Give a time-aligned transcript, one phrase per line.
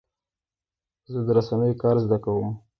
[1.11, 2.49] زه د رسنیو کار زده کوم.